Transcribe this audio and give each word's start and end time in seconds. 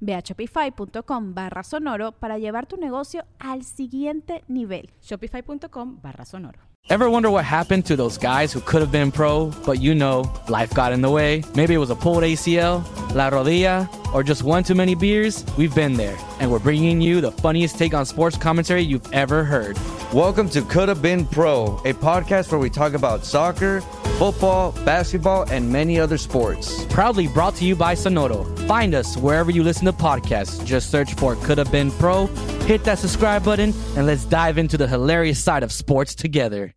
Ve 0.00 0.14
a 0.14 0.22
shopify.com 0.22 1.34
barra 1.34 1.62
sonoro 1.62 2.12
para 2.12 2.38
llevar 2.38 2.66
tu 2.66 2.76
negocio 2.76 3.24
al 3.38 3.64
siguiente 3.64 4.44
nivel. 4.48 4.90
Shopify.com 5.00 6.00
barra 6.00 6.24
sonoro. 6.24 6.58
Ever 6.90 7.10
wonder 7.10 7.28
what 7.28 7.44
happened 7.44 7.84
to 7.86 7.96
those 7.96 8.16
guys 8.16 8.50
who 8.50 8.60
could 8.60 8.80
have 8.80 8.90
been 8.90 9.12
pro, 9.12 9.50
but 9.66 9.78
you 9.78 9.94
know, 9.94 10.24
life 10.48 10.72
got 10.72 10.90
in 10.92 11.02
the 11.02 11.10
way? 11.10 11.44
Maybe 11.54 11.74
it 11.74 11.78
was 11.78 11.90
a 11.90 11.94
pulled 11.94 12.22
ACL, 12.22 12.82
la 13.14 13.28
rodilla, 13.28 13.86
or 14.14 14.22
just 14.22 14.42
one 14.42 14.62
too 14.62 14.74
many 14.74 14.94
beers? 14.94 15.44
We've 15.58 15.74
been 15.74 15.94
there, 15.98 16.16
and 16.40 16.50
we're 16.50 16.60
bringing 16.60 17.02
you 17.02 17.20
the 17.20 17.30
funniest 17.30 17.76
take 17.76 17.92
on 17.92 18.06
sports 18.06 18.38
commentary 18.38 18.80
you've 18.80 19.06
ever 19.12 19.44
heard. 19.44 19.76
Welcome 20.14 20.48
to 20.50 20.62
Could 20.62 20.88
Have 20.88 21.02
Been 21.02 21.26
Pro, 21.26 21.82
a 21.84 21.92
podcast 21.92 22.50
where 22.50 22.58
we 22.58 22.70
talk 22.70 22.94
about 22.94 23.26
soccer, 23.26 23.82
football, 24.16 24.72
basketball, 24.86 25.42
and 25.50 25.70
many 25.70 26.00
other 26.00 26.16
sports. 26.16 26.86
Proudly 26.86 27.28
brought 27.28 27.56
to 27.56 27.66
you 27.66 27.76
by 27.76 27.94
Sonoro. 27.94 28.58
Find 28.66 28.94
us 28.94 29.18
wherever 29.18 29.50
you 29.50 29.62
listen 29.62 29.84
to 29.84 29.92
podcasts. 29.92 30.64
Just 30.64 30.90
search 30.90 31.12
for 31.12 31.36
Could 31.36 31.58
Have 31.58 31.70
Been 31.70 31.90
Pro, 31.90 32.26
hit 32.64 32.84
that 32.84 32.98
subscribe 32.98 33.44
button, 33.44 33.74
and 33.98 34.06
let's 34.06 34.24
dive 34.24 34.56
into 34.56 34.78
the 34.78 34.88
hilarious 34.88 35.38
side 35.44 35.62
of 35.62 35.70
sports 35.70 36.14
together. 36.14 36.74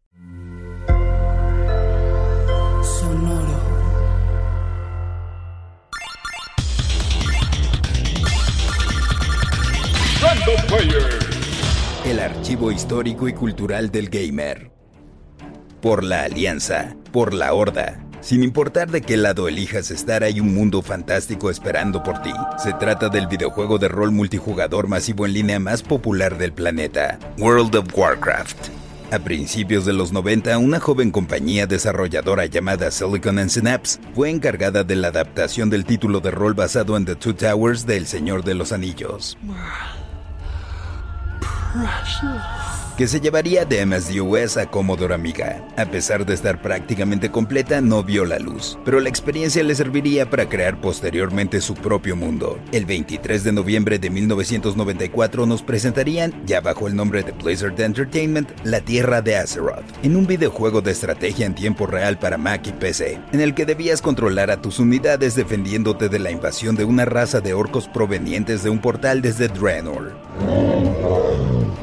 El 12.04 12.20
archivo 12.20 12.72
histórico 12.72 13.28
y 13.28 13.34
cultural 13.34 13.92
del 13.92 14.10
gamer. 14.10 14.72
Por 15.82 16.04
la 16.04 16.24
alianza, 16.24 16.96
por 17.12 17.32
la 17.32 17.54
horda. 17.54 18.04
Sin 18.22 18.44
importar 18.44 18.90
de 18.90 19.02
qué 19.02 19.18
lado 19.18 19.48
elijas 19.48 19.92
estar, 19.92 20.24
hay 20.24 20.40
un 20.40 20.52
mundo 20.52 20.82
fantástico 20.82 21.52
esperando 21.52 22.02
por 22.02 22.24
ti. 22.24 22.32
Se 22.58 22.74
trata 22.74 23.10
del 23.10 23.28
videojuego 23.28 23.78
de 23.78 23.88
rol 23.88 24.12
multijugador 24.12 24.88
masivo 24.88 25.28
en 25.28 25.34
línea 25.34 25.60
más 25.60 25.84
popular 25.84 26.40
del 26.40 26.54
planeta, 26.54 27.20
World 27.38 27.76
of 27.76 27.96
Warcraft. 27.96 28.70
A 29.12 29.20
principios 29.20 29.86
de 29.86 29.94
los 29.94 30.12
90, 30.12 30.58
una 30.58 30.80
joven 30.80 31.12
compañía 31.12 31.68
desarrolladora 31.68 32.48
llamada 32.48 32.90
Silicon 32.90 33.38
and 33.38 33.52
Synapse 33.52 34.00
fue 34.16 34.32
encargada 34.32 34.84
de 34.84 34.96
la 34.96 35.10
adaptación 35.10 35.70
del 35.70 35.86
título 35.86 36.20
de 36.20 36.32
rol 36.32 36.56
basado 36.56 36.98
en 36.98 37.06
The 37.06 37.16
Two 37.16 37.36
Towers 37.36 37.86
de 37.86 37.98
El 37.98 38.08
Señor 38.08 38.44
de 38.44 38.56
los 38.56 38.72
Anillos 38.72 39.38
que 42.98 43.08
se 43.08 43.20
llevaría 43.20 43.66
de 43.66 43.86
MSDOS 43.86 44.58
a 44.58 44.68
Commodore 44.68 45.16
Amiga. 45.16 45.66
A 45.76 45.86
pesar 45.86 46.26
de 46.26 46.34
estar 46.34 46.62
prácticamente 46.62 47.32
completa, 47.32 47.82
no 47.82 48.04
vio 48.04 48.26
la 48.26 48.38
luz, 48.38 48.78
pero 48.86 49.00
la 49.00 49.10
experiencia 49.10 49.64
le 49.64 49.74
serviría 49.74 50.30
para 50.30 50.48
crear 50.48 50.80
posteriormente 50.80 51.62
su 51.62 51.74
propio 51.74 52.16
mundo. 52.16 52.60
El 52.72 52.86
23 52.86 53.44
de 53.44 53.52
noviembre 53.54 53.98
de 53.98 54.10
1994 54.10 55.46
nos 55.46 55.64
presentarían, 55.64 56.34
ya 56.46 56.62
bajo 56.62 56.88
el 56.88 56.96
nombre 56.96 57.24
de 57.24 57.32
Blizzard 57.32 57.80
Entertainment, 57.80 58.50
La 58.64 58.82
Tierra 58.82 59.22
de 59.22 59.38
Azeroth, 59.38 59.86
en 60.04 60.16
un 60.16 60.28
videojuego 60.28 60.82
de 60.82 60.92
estrategia 60.92 61.46
en 61.46 61.56
tiempo 61.56 61.88
real 61.88 62.20
para 62.20 62.38
Mac 62.38 62.68
y 62.68 62.72
PC, 62.72 63.20
en 63.32 63.42
el 63.42 63.56
que 63.56 63.66
debías 63.66 64.02
controlar 64.02 64.52
a 64.52 64.62
tus 64.62 64.80
unidades 64.80 65.36
defendiéndote 65.36 66.10
de 66.10 66.20
la 66.20 66.32
invasión 66.32 66.76
de 66.76 66.84
una 66.84 67.06
raza 67.06 67.42
de 67.42 67.54
orcos 67.54 67.88
provenientes 67.88 68.64
de 68.64 68.70
un 68.70 68.80
portal 68.80 69.22
desde 69.22 69.48
Draenor. 69.48 70.12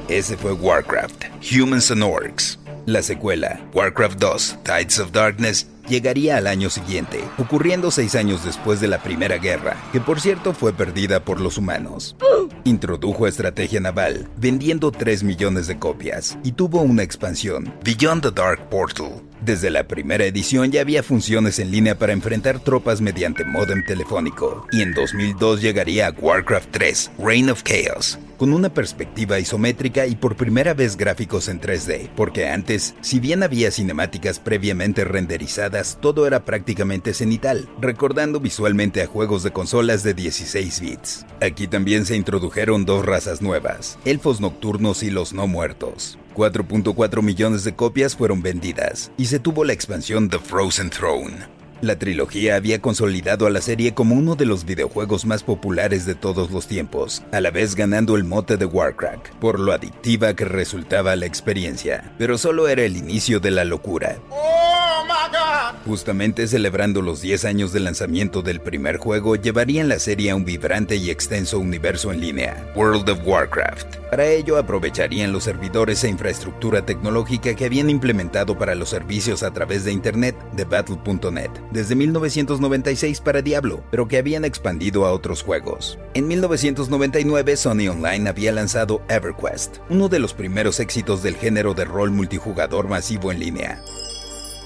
Ese 0.09 0.39
fue 0.39 0.53
Warcraft, 0.53 1.25
Humans 1.43 1.91
and 1.91 2.03
Orcs. 2.03 2.59
La 2.87 3.03
secuela, 3.03 3.61
Warcraft 3.75 4.19
2, 4.19 4.59
Tides 4.65 4.99
of 5.01 5.13
Darkness, 5.13 5.69
llegaría 5.87 6.39
al 6.39 6.47
año 6.47 6.71
siguiente, 6.71 7.23
ocurriendo 7.37 7.91
seis 7.91 8.15
años 8.15 8.43
después 8.43 8.81
de 8.81 8.89
la 8.89 9.03
Primera 9.03 9.37
Guerra, 9.37 9.77
que 9.93 10.01
por 10.01 10.19
cierto 10.19 10.55
fue 10.55 10.73
perdida 10.73 11.23
por 11.23 11.43
los 11.43 11.59
humanos. 11.59 12.17
Introdujo 12.65 13.27
estrategia 13.27 13.81
naval, 13.81 14.31
vendiendo 14.39 14.91
3 14.91 15.25
millones 15.25 15.67
de 15.67 15.79
copias, 15.79 16.39
y 16.43 16.53
tuvo 16.53 16.81
una 16.81 17.03
expansión, 17.03 17.75
Beyond 17.85 18.23
the 18.23 18.31
Dark 18.31 18.71
Portal. 18.71 19.28
Desde 19.41 19.71
la 19.71 19.87
primera 19.87 20.25
edición 20.25 20.73
ya 20.73 20.81
había 20.81 21.05
funciones 21.05 21.61
en 21.61 21.71
línea 21.71 21.97
para 21.97 22.13
enfrentar 22.13 22.59
tropas 22.59 23.01
mediante 23.01 23.45
modem 23.45 23.85
telefónico, 23.85 24.67
y 24.73 24.83
en 24.83 24.95
2002 24.95 25.63
llegaría 25.63 26.09
a 26.09 26.11
Warcraft 26.11 26.69
3, 26.73 27.11
Reign 27.21 27.51
of 27.51 27.63
Chaos, 27.63 28.19
con 28.37 28.53
una 28.53 28.69
perspectiva 28.69 29.39
isométrica 29.39 30.07
y 30.09 30.17
por 30.17 30.37
primera 30.37 30.75
vez 30.75 30.97
gráficos 30.97 31.49
en 31.49 31.61
3D, 31.61 32.11
porque 32.17 32.49
antes, 32.49 32.97
si 33.01 33.21
bien 33.21 33.45
había 33.45 33.71
cinemáticas 33.71 34.41
previamente 34.41 35.05
renderizadas, 35.05 35.99
todo 36.01 36.27
era 36.27 36.45
prácticamente 36.45 37.15
cenital, 37.15 37.69
recordando 37.81 38.41
visualmente 38.41 39.03
a 39.03 39.07
juegos 39.07 39.45
de 39.45 39.53
consolas 39.53 40.03
de 40.03 40.15
16 40.15 40.81
bits. 40.81 41.27
Aquí 41.41 41.69
también 41.69 42.07
se 42.07 42.17
introdujeron 42.17 42.85
dos 42.85 43.07
razas 43.07 43.41
nuevas, 43.41 43.99
elfos 44.05 44.41
nocturnos 44.41 45.05
y 45.05 45.11
los 45.11 45.33
no 45.33 45.47
muertos. 45.47 46.19
4.4 46.39 47.21
millones 47.21 47.65
de 47.65 47.75
copias 47.75 48.15
fueron 48.15 48.43
vendidas, 48.43 49.11
y 49.17 49.27
se 49.27 49.41
tuvo 49.41 49.65
la 49.65 49.73
expansión 49.73 50.29
The 50.29 50.39
Frozen 50.39 50.91
Throne, 50.91 51.59
la 51.81 51.97
trilogía 51.97 52.57
había 52.57 52.81
consolidado 52.81 53.47
a 53.47 53.51
la 53.51 53.61
serie 53.61 53.95
como 53.95 54.17
uno 54.17 54.35
de 54.35 54.47
los 54.47 54.65
videojuegos 54.65 55.25
más 55.27 55.45
populares 55.45 56.07
de 56.07 56.17
todos 56.17 56.51
los 56.51 56.67
tiempos, 56.67 57.23
a 57.31 57.41
la 57.41 57.53
vez 57.53 57.77
ganando 57.77 58.17
el 58.17 58.25
mote 58.25 58.57
de 58.57 58.65
Warcraft, 58.65 59.29
por 59.41 59.61
lo 59.61 59.73
adictiva 59.73 60.35
que 60.35 60.45
resultaba 60.45 61.15
la 61.15 61.27
experiencia. 61.27 62.13
Pero 62.19 62.37
solo 62.37 62.67
era 62.67 62.83
el 62.83 62.97
inicio 62.97 63.39
de 63.39 63.53
la 63.53 63.65
locura. 63.65 64.19
Justamente 65.87 66.47
celebrando 66.47 67.03
los 67.03 67.21
10 67.21 67.45
años 67.45 67.73
de 67.73 67.81
lanzamiento 67.81 68.43
del 68.43 68.61
primer 68.61 68.99
juego, 68.99 69.37
llevarían 69.37 69.89
la 69.89 69.99
serie 69.99 70.31
a 70.31 70.37
un 70.37 70.45
vibrante 70.45 70.97
y 70.97 71.11
extenso 71.11 71.59
universo 71.59 72.13
en 72.13 72.21
línea, 72.21 72.71
World 72.75 73.09
of 73.09 73.21
Warcraft. 73.25 73.97
Para 74.11 74.27
ello 74.27 74.57
aprovecharían 74.57 75.33
los 75.33 75.45
servidores 75.45 76.03
e 76.05 76.09
infraestructura 76.09 76.85
tecnológica 76.85 77.55
que 77.55 77.65
habían 77.67 77.91
implementado 77.91 78.57
para 78.57 78.75
los 78.75 78.89
servicios 78.89 79.43
a 79.43 79.53
través 79.53 79.85
de 79.85 79.93
Internet 79.93 80.37
de 80.53 80.65
Battle.net 80.65 81.51
desde 81.71 81.95
1996 81.95 83.21
para 83.21 83.43
Diablo, 83.43 83.83
pero 83.91 84.09
que 84.09 84.19
habían 84.19 84.45
expandido 84.45 85.05
a 85.05 85.13
otros 85.13 85.43
juegos. 85.43 85.99
En 86.15 86.27
1999 86.29 87.57
Sony 87.57 87.89
Online 87.91 88.29
había 88.29 88.53
lanzado 88.53 89.03
EverQuest, 89.09 89.79
uno 89.91 90.09
de 90.09 90.19
los 90.19 90.35
primeros 90.35 90.81
éxitos 90.81 91.23
del 91.23 91.37
género 91.37 91.75
de 91.75 91.85
rol 91.85 92.11
multijugador 92.11 92.89
masivo 92.89 93.31
en 93.31 93.41
línea 93.41 93.83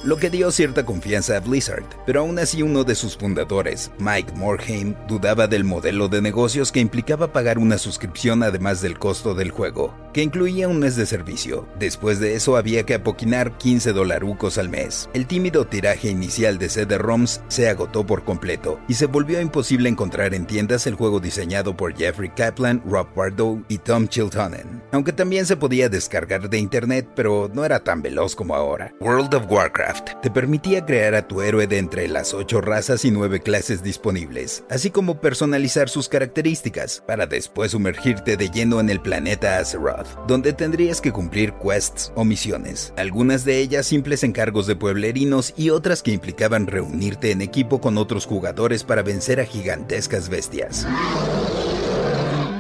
lo 0.05 0.17
que 0.17 0.31
dio 0.31 0.51
cierta 0.51 0.85
confianza 0.85 1.37
a 1.37 1.41
Blizzard, 1.41 1.85
pero 2.05 2.21
aún 2.21 2.39
así 2.39 2.63
uno 2.63 2.83
de 2.83 2.95
sus 2.95 3.17
fundadores, 3.17 3.91
Mike 3.99 4.33
Morhaime, 4.35 4.97
dudaba 5.07 5.47
del 5.47 5.63
modelo 5.63 6.09
de 6.09 6.21
negocios 6.21 6.73
que 6.73 6.81
implicaba 6.81 7.33
pagar 7.33 7.59
una 7.59 7.79
suscripción 7.79 8.43
además 8.43 8.81
del 8.81 8.99
costo 8.99 9.35
del 9.35 9.53
juego, 9.53 9.95
que 10.13 10.23
incluía 10.23 10.67
un 10.67 10.81
mes 10.81 10.97
de 10.97 11.07
servicio. 11.07 11.69
Después 11.79 12.19
de 12.19 12.35
eso 12.35 12.57
había 12.57 12.85
que 12.85 12.95
apoquinar 12.95 13.57
15 13.59 13.93
dolarucos 13.93 14.59
al 14.59 14.69
mes. 14.69 15.09
El 15.15 15.27
tímido 15.27 15.67
tiraje 15.67 16.11
inicial 16.11 16.59
de 16.59 16.69
CD-ROMs 16.69 17.43
se 17.47 17.69
agotó 17.69 18.05
por 18.05 18.25
completo 18.25 18.81
y 18.89 18.95
se 18.95 19.07
volvió 19.07 19.41
imposible 19.41 19.89
encontrar 19.89 20.35
en 20.35 20.47
tiendas 20.47 20.87
el 20.89 20.97
juego 20.97 21.21
diseñado 21.21 21.77
por 21.77 21.95
Jeffrey 21.95 22.31
Kaplan, 22.31 22.83
Rob 22.87 23.07
Pardo 23.15 23.63
y 23.69 23.79
Tom 23.79 24.09
Chiltonen, 24.09 24.83
aunque 24.91 25.13
también 25.13 25.47
se 25.47 25.57
podía 25.57 25.89
descargar 25.89 26.51
de 26.51 26.59
internet, 26.59 27.09
pero 27.15 27.49
no 27.55 27.65
era 27.65 27.85
tan 27.85 28.03
veloz 28.03 28.35
como 28.35 28.57
ahora. 28.57 28.93
World 29.01 29.35
of 29.35 29.45
Warcraft 29.49 29.92
te 30.23 30.31
permitía 30.31 30.85
crear 30.85 31.15
a 31.15 31.27
tu 31.29 31.43
héroe 31.43 31.67
de 31.67 31.79
entre 31.79 32.09
las 32.09 32.35
8 32.35 32.61
razas 32.61 33.05
y 33.05 33.11
9 33.11 33.41
clases 33.41 33.83
disponibles, 33.83 34.65
así 34.71 34.91
como 34.91 35.21
personalizar 35.21 35.89
sus 35.89 36.09
características, 36.09 37.03
para 37.07 37.27
después 37.27 37.73
sumergirte 37.73 38.37
de 38.37 38.49
lleno 38.51 38.81
en 38.81 38.91
el 38.91 39.01
planeta 39.01 39.59
Azeroth. 39.59 40.09
Donde 40.27 40.53
tendrías 40.53 41.01
que 41.01 41.13
cumplir 41.13 41.55
quests 41.55 42.13
o 42.15 42.25
misiones, 42.25 42.93
algunas 42.97 43.45
de 43.45 43.59
ellas 43.59 43.87
simples 43.87 44.25
encargos 44.25 44.67
de 44.67 44.77
pueblerinos 44.77 45.55
y 45.57 45.71
otras 45.71 46.03
que 46.03 46.13
implicaban 46.13 46.67
reunirte 46.67 47.31
en 47.31 47.43
equipo 47.43 47.81
con 47.81 47.99
otros 47.99 48.27
jugadores 48.27 48.85
para 48.85 49.03
vencer 49.03 49.41
a 49.41 49.45
gigantescas 49.45 50.29
bestias 50.29 50.87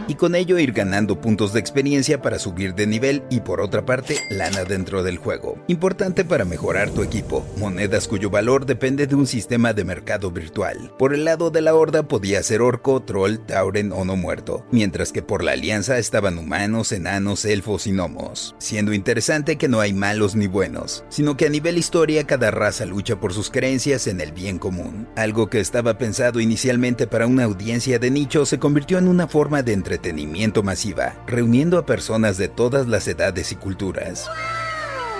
y 0.08 0.14
con 0.14 0.34
ello 0.34 0.58
ir 0.58 0.72
ganando 0.72 1.20
puntos 1.20 1.52
de 1.52 1.60
experiencia 1.60 2.20
para 2.20 2.38
subir 2.38 2.75
de 2.75 2.87
nivel 2.87 3.22
y 3.31 3.40
por 3.40 3.60
otra 3.60 3.87
parte 3.87 4.19
lana 4.31 4.64
dentro 4.64 5.02
del 5.02 5.19
juego. 5.19 5.62
Importante 5.69 6.25
para 6.25 6.44
mejorar 6.44 6.90
tu 6.90 7.02
equipo, 7.02 7.46
monedas 7.56 8.08
cuyo 8.08 8.31
valor 8.31 8.66
depende 8.66 9.06
de 9.06 9.14
un 9.14 9.26
sistema 9.26 9.72
de 9.72 9.84
mercado 9.84 10.31
virtual. 10.31 10.93
Por 10.99 11.14
el 11.14 11.25
lado 11.25 11.50
de 11.50 11.60
la 11.60 11.75
horda 11.75 12.02
podía 12.02 12.43
ser 12.43 12.62
orco, 12.62 13.02
troll, 13.02 13.38
tauren 13.46 13.93
o 13.93 14.04
no 14.04 14.16
muerto, 14.16 14.66
mientras 14.70 15.12
que 15.12 15.22
por 15.22 15.44
la 15.44 15.52
alianza 15.52 15.99
estaban 15.99 16.38
humanos, 16.38 16.93
enanos, 16.93 17.44
elfos 17.44 17.87
y 17.87 17.93
gnomos. 17.93 18.54
Siendo 18.58 18.93
interesante 18.93 19.56
que 19.56 19.69
no 19.69 19.81
hay 19.81 19.93
malos 19.93 20.34
ni 20.34 20.46
buenos, 20.46 21.04
sino 21.08 21.37
que 21.37 21.46
a 21.46 21.50
nivel 21.50 21.78
historia 21.78 22.26
cada 22.26 22.50
raza 22.50 22.87
lucha 22.87 23.20
por 23.20 23.32
sus 23.32 23.50
creencias 23.50 24.06
en 24.06 24.20
el 24.20 24.32
bien 24.32 24.58
común. 24.58 25.08
Algo 25.16 25.49
que 25.49 25.60
estaba 25.60 25.99
pensado 25.99 26.40
inicialmente 26.40 27.06
para 27.06 27.26
una 27.26 27.44
audiencia 27.44 27.99
de 27.99 28.10
nicho 28.10 28.46
se 28.46 28.58
convirtió 28.58 28.99
en 28.99 29.08
una 29.08 29.28
forma 29.28 29.62
de 29.62 29.72
entretenimiento 29.72 29.91
entretenimiento 29.92 30.62
masiva, 30.62 31.14
reuniendo 31.26 31.76
a 31.76 31.84
personas 31.84 32.38
de 32.38 32.48
todas 32.48 32.88
las 32.88 33.06
edades 33.08 33.52
y 33.52 33.56
culturas. 33.56 34.30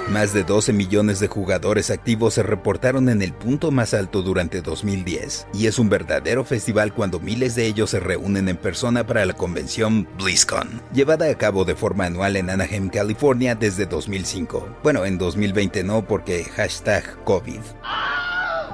Más 0.09 0.33
de 0.33 0.45
12 0.45 0.73
millones 0.73 1.21
de 1.21 1.29
jugadores 1.29 1.91
activos 1.91 2.35
se 2.35 2.43
reportaron 2.43 3.11
en 3.11 3.21
el 3.21 3.35
punto 3.35 3.71
más 3.71 3.93
alto 3.93 4.23
durante 4.23 4.63
2010, 4.63 5.47
y 5.53 5.67
es 5.67 5.79
un 5.79 5.91
verdadero 5.91 6.43
festival 6.43 6.95
cuando 6.95 7.21
miles 7.21 7.55
de 7.55 7.67
ellos 7.67 7.91
se 7.91 8.01
reúnen 8.01 8.49
en 8.49 8.57
persona 8.57 9.07
para 9.07 9.27
la 9.27 9.35
convención 9.35 10.09
BlizzCon, 10.19 10.81
llevada 10.93 11.31
a 11.31 11.37
cabo 11.37 11.65
de 11.65 11.77
forma 11.77 12.07
anual 12.07 12.37
en 12.37 12.49
Anaheim, 12.49 12.89
California 12.89 13.55
desde 13.55 13.87
2005. 13.87 14.79
Bueno, 14.83 15.05
en 15.05 15.19
2020 15.19 15.85
no 15.85 16.03
porque 16.03 16.45
hashtag 16.45 17.23
COVID. 17.25 17.61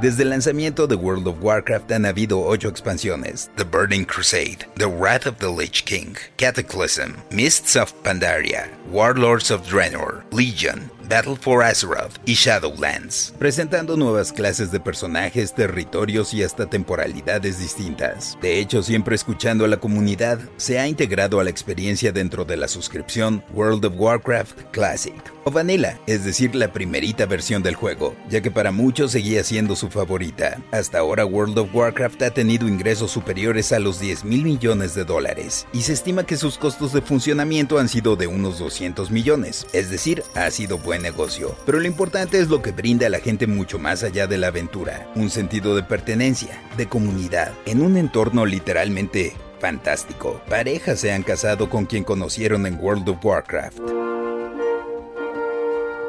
Desde 0.00 0.22
el 0.22 0.30
lanzamiento 0.30 0.86
de 0.86 0.94
World 0.94 1.26
of 1.26 1.42
Warcraft 1.42 1.90
han 1.90 2.06
habido 2.06 2.38
ocho 2.38 2.68
expansiones: 2.68 3.50
The 3.56 3.64
Burning 3.64 4.04
Crusade, 4.04 4.64
The 4.76 4.86
Wrath 4.86 5.26
of 5.26 5.38
the 5.38 5.50
Lich 5.50 5.84
King, 5.84 6.16
Cataclysm, 6.36 7.16
Mists 7.32 7.74
of 7.74 7.92
Pandaria, 8.04 8.68
Warlords 8.92 9.50
of 9.50 9.66
Draenor, 9.66 10.22
Legion, 10.30 10.88
Battle 11.08 11.36
for 11.36 11.62
Azeroth 11.62 12.18
y 12.26 12.34
Shadowlands, 12.34 13.32
presentando 13.38 13.96
nuevas 13.96 14.30
clases 14.30 14.70
de 14.70 14.78
personajes, 14.78 15.54
territorios 15.54 16.34
y 16.34 16.42
hasta 16.42 16.66
temporalidades 16.66 17.58
distintas. 17.58 18.36
De 18.42 18.58
hecho, 18.58 18.82
siempre 18.82 19.14
escuchando 19.14 19.64
a 19.64 19.68
la 19.68 19.78
comunidad, 19.78 20.38
se 20.58 20.78
ha 20.78 20.86
integrado 20.86 21.40
a 21.40 21.44
la 21.44 21.50
experiencia 21.50 22.12
dentro 22.12 22.44
de 22.44 22.58
la 22.58 22.68
suscripción 22.68 23.42
World 23.54 23.86
of 23.86 23.94
Warcraft 23.96 24.64
Classic 24.70 25.14
o 25.44 25.50
Vanilla, 25.50 25.98
es 26.06 26.24
decir, 26.24 26.54
la 26.54 26.72
primerita 26.74 27.24
versión 27.24 27.62
del 27.62 27.74
juego, 27.74 28.14
ya 28.28 28.42
que 28.42 28.50
para 28.50 28.70
muchos 28.70 29.12
seguía 29.12 29.42
siendo 29.44 29.76
su 29.76 29.88
favorita. 29.88 30.60
Hasta 30.72 30.98
ahora 30.98 31.24
World 31.24 31.58
of 31.58 31.74
Warcraft 31.74 32.22
ha 32.22 32.30
tenido 32.30 32.68
ingresos 32.68 33.10
superiores 33.10 33.72
a 33.72 33.78
los 33.78 33.98
10 33.98 34.24
mil 34.24 34.44
millones 34.44 34.94
de 34.94 35.06
dólares 35.06 35.66
y 35.72 35.82
se 35.82 35.94
estima 35.94 36.26
que 36.26 36.36
sus 36.36 36.58
costos 36.58 36.92
de 36.92 37.00
funcionamiento 37.00 37.78
han 37.78 37.88
sido 37.88 38.14
de 38.14 38.26
unos 38.26 38.58
200 38.58 39.10
millones, 39.10 39.66
es 39.72 39.88
decir, 39.88 40.22
ha 40.34 40.50
sido 40.50 40.76
negocio, 40.98 41.56
pero 41.64 41.78
lo 41.78 41.86
importante 41.86 42.38
es 42.38 42.48
lo 42.48 42.62
que 42.62 42.72
brinda 42.72 43.06
a 43.06 43.10
la 43.10 43.20
gente 43.20 43.46
mucho 43.46 43.78
más 43.78 44.02
allá 44.02 44.26
de 44.26 44.38
la 44.38 44.48
aventura, 44.48 45.08
un 45.14 45.30
sentido 45.30 45.76
de 45.76 45.82
pertenencia, 45.82 46.62
de 46.76 46.88
comunidad, 46.88 47.52
en 47.66 47.82
un 47.82 47.96
entorno 47.96 48.46
literalmente 48.46 49.34
fantástico. 49.60 50.40
Parejas 50.48 51.00
se 51.00 51.12
han 51.12 51.22
casado 51.22 51.68
con 51.68 51.86
quien 51.86 52.04
conocieron 52.04 52.66
en 52.66 52.78
World 52.80 53.08
of 53.08 53.24
Warcraft. 53.24 54.07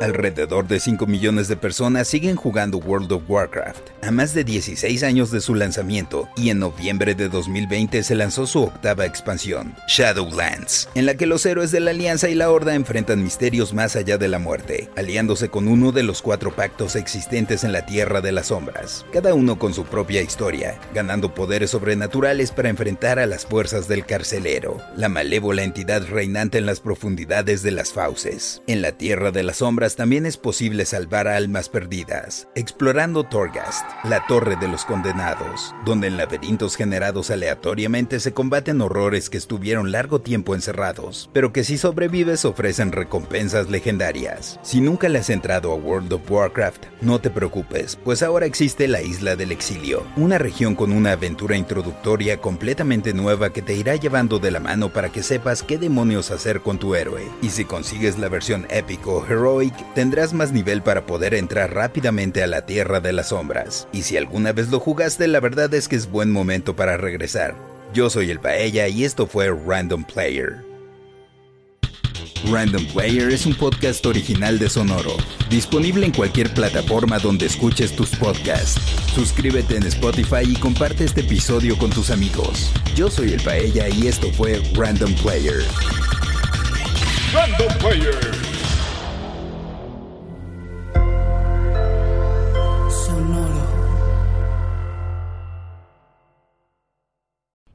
Alrededor 0.02 0.66
de 0.66 0.80
5 0.80 1.08
millones 1.08 1.50
de 1.50 1.58
personas 1.58 2.08
siguen 2.08 2.38
jugando 2.38 2.78
World 2.78 3.12
of 3.12 3.24
Warcraft, 3.28 3.90
a 4.02 4.12
más 4.12 4.34
de 4.34 4.46
16 4.46 5.04
años 5.04 5.30
de 5.30 5.42
su 5.42 5.56
lanzamiento, 5.56 6.30
y 6.38 6.52
en 6.52 6.60
noviembre 6.60 7.16
de 7.16 7.28
2020 7.28 8.04
se 8.04 8.16
lanzó 8.16 8.48
su 8.48 8.64
octava 8.64 9.06
expansión, 9.06 9.76
Shadowlands, 9.90 10.88
en 10.96 11.06
la 11.06 11.16
que 11.16 11.26
los 11.26 11.46
héroes 11.46 11.72
de 11.72 11.82
la 11.82 11.92
Alianza 11.92 12.30
y 12.30 12.36
la 12.36 12.50
Horda 12.50 12.76
enfrentan 12.76 13.22
misterios 13.22 13.74
más 13.74 13.98
allá 13.98 14.18
de 14.18 14.30
la 14.30 14.40
muerte, 14.40 14.90
aliándose 14.96 15.50
con 15.50 15.68
uno 15.68 15.92
de 15.92 16.04
los 16.04 16.22
cuatro 16.22 16.56
pactos 16.56 16.96
existentes 16.96 17.66
en 17.66 17.74
la 17.74 17.86
Tierra 17.86 18.22
de 18.22 18.32
las 18.32 18.48
Sombras, 18.48 19.06
cada 19.12 19.34
uno 19.34 19.60
con 19.60 19.74
su 19.74 19.84
propia 19.84 20.22
historia, 20.22 20.80
ganando 20.94 21.34
poderes 21.34 21.72
sobrenaturales 21.72 22.52
para 22.52 22.70
enfrentar 22.70 23.20
a 23.20 23.26
las 23.26 23.46
fuerzas 23.46 23.90
del 23.90 24.06
carcelero, 24.06 24.78
la 24.96 25.10
malévola 25.10 25.64
entidad 25.64 26.08
reinante 26.08 26.58
en 26.58 26.66
las 26.66 26.80
profundidades 26.80 27.64
de 27.64 27.72
las 27.72 27.92
fauces. 27.92 28.62
En 28.66 28.82
la 28.82 28.94
Tierra 28.94 29.32
de 29.32 29.44
las 29.44 29.58
Sombras 29.58 29.89
también 29.96 30.26
es 30.26 30.38
posible 30.38 30.86
salvar 30.86 31.28
almas 31.28 31.70
perdidas, 31.70 32.48
explorando 32.56 33.24
Torghast, 33.24 33.86
la 34.04 34.26
Torre 34.28 34.56
de 34.56 34.68
los 34.68 34.86
Condenados, 34.86 35.74
donde 35.86 36.08
en 36.08 36.18
laberintos 36.18 36.76
generados 36.76 37.32
aleatoriamente 37.32 38.20
se 38.20 38.34
combaten 38.34 38.82
horrores 38.82 39.30
que 39.30 39.38
estuvieron 39.38 39.92
largo 39.92 40.22
tiempo 40.22 40.56
encerrados, 40.56 41.30
pero 41.34 41.54
que 41.54 41.64
si 41.64 41.78
sobrevives 41.78 42.46
ofrecen 42.46 42.92
recompensas 42.92 43.70
legendarias. 43.70 44.60
Si 44.64 44.82
nunca 44.82 45.10
le 45.10 45.20
has 45.20 45.30
entrado 45.30 45.72
a 45.72 45.76
World 45.76 46.14
of 46.14 46.30
Warcraft, 46.30 46.86
no 47.02 47.20
te 47.20 47.30
preocupes, 47.30 47.98
pues 48.04 48.24
ahora 48.24 48.46
existe 48.46 48.88
la 48.88 49.02
Isla 49.02 49.36
del 49.36 49.52
Exilio, 49.52 50.04
una 50.18 50.38
región 50.38 50.76
con 50.76 50.92
una 50.92 51.14
aventura 51.14 51.58
introductoria 51.58 52.42
completamente 52.42 53.14
nueva 53.14 53.52
que 53.52 53.62
te 53.62 53.76
irá 53.76 53.96
llevando 53.96 54.40
de 54.40 54.52
la 54.52 54.60
mano 54.60 54.92
para 54.92 55.10
que 55.10 55.24
sepas 55.24 55.64
qué 55.64 55.78
demonios 55.78 56.32
hacer 56.32 56.62
con 56.62 56.80
tu 56.80 56.96
héroe. 56.96 57.24
Y 57.42 57.50
si 57.50 57.66
consigues 57.66 58.18
la 58.18 58.30
versión 58.30 58.68
épico 58.70 59.26
Heroic, 59.28 59.74
tendrás 59.96 60.34
más 60.34 60.52
nivel 60.52 60.82
para 60.82 61.06
poder 61.06 61.34
entrar 61.34 61.74
rápidamente 61.74 62.44
a 62.44 62.48
la 62.48 62.66
Tierra 62.66 63.00
de 63.00 63.14
las 63.14 63.30
Sombras. 63.30 63.88
Y 63.92 64.04
si 64.04 64.18
alguna 64.18 64.52
vez 64.52 64.70
lo 64.70 64.80
jugaste, 64.80 65.28
la 65.28 65.40
verdad 65.40 65.74
es 65.74 65.88
que 65.88 65.96
es 65.96 66.10
buen 66.10 66.32
momento 66.32 66.76
para 66.76 66.98
regresar. 66.98 67.56
Yo 67.94 68.10
soy 68.10 68.30
el 68.32 68.40
Paella 68.40 68.88
y 68.88 69.04
esto 69.04 69.28
fue 69.28 69.50
Random 69.50 70.04
Player. 70.04 70.70
Random 72.46 72.86
Player 72.94 73.30
es 73.30 73.46
un 73.46 73.54
podcast 73.54 74.06
original 74.06 74.58
de 74.60 74.70
Sonoro, 74.70 75.18
disponible 75.50 76.06
en 76.06 76.14
cualquier 76.14 76.54
plataforma 76.54 77.20
donde 77.20 77.46
escuches 77.46 77.96
tus 77.96 78.16
podcasts. 78.16 78.80
Suscríbete 79.14 79.76
en 79.76 79.84
Spotify 79.84 80.44
y 80.44 80.56
comparte 80.56 81.04
este 81.04 81.22
episodio 81.22 81.78
con 81.78 81.90
tus 81.90 82.10
amigos. 82.12 82.72
Yo 82.96 83.10
soy 83.10 83.34
el 83.34 83.42
Paella 83.42 83.90
y 83.90 84.08
esto 84.08 84.32
fue 84.32 84.62
Random 84.74 85.14
Player. 85.16 85.64
Random 87.34 87.78
Player. 87.80 88.49